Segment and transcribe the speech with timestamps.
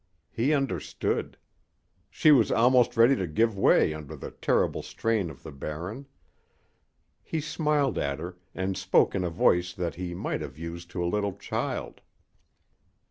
[0.31, 1.37] He understood.
[2.09, 6.07] She was almost ready to give way under the terrible strain of the Barren.
[7.21, 11.03] He smiled at her, and spoke in a voice that he might have used to
[11.03, 12.01] a little child.